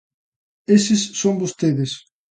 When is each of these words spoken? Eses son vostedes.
Eses 0.75 1.11
son 1.21 1.33
vostedes. 1.43 1.91